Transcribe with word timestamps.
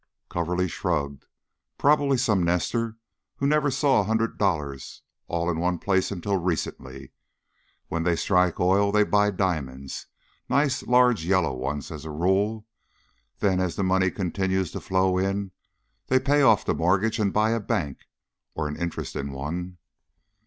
Coverly 0.29 0.67
shrugged. 0.67 1.27
"Probably 1.77 2.17
some 2.17 2.41
nester 2.41 2.97
who 3.35 3.45
never 3.45 3.69
saw 3.69 3.99
a 3.99 4.03
hundred 4.05 4.39
dollars 4.39 5.03
all 5.27 5.47
in 5.47 5.59
one 5.59 5.77
place 5.77 6.09
until 6.09 6.37
recently. 6.41 7.11
When 7.87 8.01
they 8.01 8.15
strike 8.15 8.59
oil, 8.59 8.91
they 8.91 9.03
buy 9.03 9.29
diamonds, 9.29 10.07
nice 10.49 10.81
large 10.81 11.23
yellow 11.23 11.53
ones, 11.53 11.91
as 11.91 12.03
a 12.03 12.09
rule; 12.09 12.65
then 13.41 13.59
as 13.59 13.75
the 13.75 13.83
money 13.83 14.09
continues 14.09 14.71
to 14.71 14.79
flow 14.81 15.19
in, 15.19 15.51
they 16.07 16.19
pay 16.19 16.41
off 16.41 16.65
the 16.65 16.73
mortgage 16.73 17.19
and 17.19 17.31
buy 17.31 17.51
a 17.51 17.59
bank 17.59 18.05
or 18.55 18.67
an 18.67 18.77
interest 18.77 19.15
in 19.15 19.31
one." 19.31 19.77